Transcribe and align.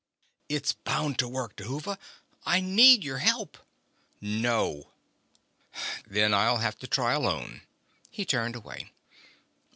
"It's 0.49 0.73
bound 0.73 1.19
to 1.19 1.27
work, 1.27 1.55
Dhuva. 1.57 1.99
I 2.43 2.59
need 2.59 3.03
your 3.03 3.19
help." 3.19 3.59
"No." 4.19 4.87
"Then 6.07 6.33
I'll 6.33 6.57
have 6.57 6.79
to 6.79 6.87
try 6.87 7.13
alone." 7.13 7.61
He 8.09 8.25
turned 8.25 8.55
away. 8.55 8.89